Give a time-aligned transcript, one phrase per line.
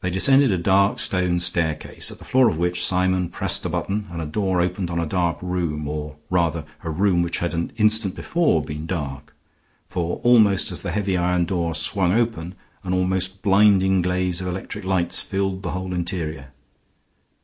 [0.00, 4.06] They descended a dark stone staircase, at the floor of which Symon pressed a button
[4.10, 7.70] and a door opened on a dark room, or, rather, a room which had an
[7.76, 9.32] instant before been dark.
[9.88, 14.84] For almost as the heavy iron door swung open an almost blinding blaze of electric
[14.84, 16.50] lights filled the whole interior.